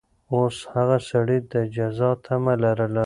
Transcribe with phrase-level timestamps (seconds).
[0.33, 2.99] اوس هغه سړي د جزا تمه لرله.